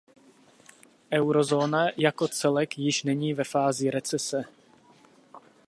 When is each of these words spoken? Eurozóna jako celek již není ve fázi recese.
Eurozóna 1.11 1.87
jako 1.97 2.27
celek 2.27 2.77
již 2.77 3.03
není 3.03 3.33
ve 3.33 3.43
fázi 3.43 3.89
recese. 3.91 4.43